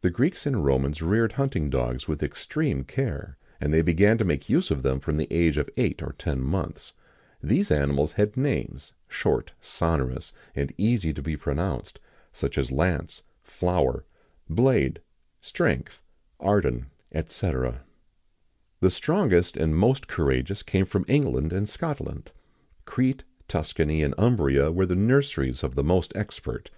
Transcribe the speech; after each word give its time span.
The 0.00 0.10
Greeks 0.10 0.44
and 0.44 0.64
Romans 0.64 1.00
reared 1.00 1.34
hunting 1.34 1.70
dogs 1.70 2.08
with 2.08 2.20
extreme 2.20 2.82
care, 2.82 3.38
and 3.60 3.72
they 3.72 3.80
began 3.80 4.18
to 4.18 4.24
make 4.24 4.48
use 4.50 4.72
of 4.72 4.82
them 4.82 4.98
from 4.98 5.18
the 5.18 5.28
age 5.30 5.56
of 5.56 5.70
eight 5.76 6.02
or 6.02 6.16
ten 6.18 6.42
months.[XIX 6.42 7.44
19] 7.44 7.56
These 7.56 7.70
animals 7.70 8.12
had 8.14 8.36
names, 8.36 8.94
short, 9.06 9.52
sonorous, 9.60 10.32
and 10.56 10.74
easy 10.76 11.12
to 11.12 11.22
be 11.22 11.36
pronounced, 11.36 12.00
such 12.32 12.58
as 12.58 12.72
Lance, 12.72 13.22
Flower, 13.44 14.04
Blade, 14.50 15.00
Strength, 15.40 16.02
Ardent, 16.40 16.86
&c.[XIX 17.14 17.38
20] 17.42 17.78
The 18.80 18.90
strongest 18.90 19.56
and 19.56 19.76
most 19.76 20.08
courageous 20.08 20.64
came 20.64 20.86
from 20.86 21.04
England 21.06 21.52
and 21.52 21.68
Scotland;[XIX 21.68 22.32
21] 22.84 22.84
Crete, 22.84 23.24
Tuscany, 23.46 24.02
and 24.02 24.12
Umbria 24.18 24.72
were 24.72 24.86
the 24.86 24.96
nurseries 24.96 25.62
of 25.62 25.76
the 25.76 25.84
most 25.84 26.10
expert. 26.16 26.70